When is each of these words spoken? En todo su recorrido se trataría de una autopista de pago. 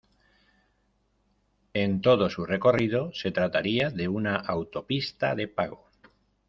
En 1.75 2.01
todo 2.01 2.31
su 2.31 2.43
recorrido 2.47 3.13
se 3.13 3.31
trataría 3.31 3.91
de 3.91 4.07
una 4.07 4.35
autopista 4.35 5.35
de 5.35 5.47
pago. 5.47 5.87